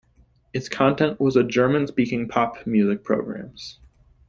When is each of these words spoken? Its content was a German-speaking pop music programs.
Its 0.51 0.67
content 0.67 1.19
was 1.19 1.35
a 1.35 1.43
German-speaking 1.43 2.27
pop 2.27 2.65
music 2.65 3.03
programs. 3.03 3.77